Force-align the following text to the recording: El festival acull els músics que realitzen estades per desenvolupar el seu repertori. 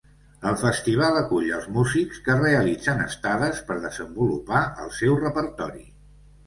El 0.51 0.55
festival 0.61 1.19
acull 1.19 1.45
els 1.59 1.67
músics 1.75 2.23
que 2.29 2.39
realitzen 2.39 3.05
estades 3.07 3.63
per 3.69 3.81
desenvolupar 3.87 4.67
el 4.87 4.95
seu 5.03 5.21
repertori. 5.27 5.89